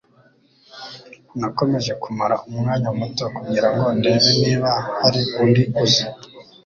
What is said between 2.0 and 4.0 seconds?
kumara umwanya muto kugira ngo